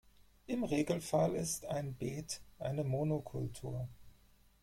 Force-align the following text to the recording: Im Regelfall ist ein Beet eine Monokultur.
Im 0.47 0.63
Regelfall 0.63 1.35
ist 1.35 1.67
ein 1.67 1.93
Beet 1.93 2.41
eine 2.57 2.83
Monokultur. 2.83 3.87